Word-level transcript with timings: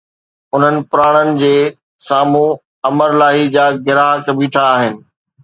انهن 0.53 0.77
پراڻن 0.93 1.29
جي 1.41 1.51
سامهون 2.07 2.57
امرلاهي 2.91 3.45
جا 3.59 3.67
گراهڪ 3.91 4.35
بيٺا 4.43 4.67
آهن 4.73 4.99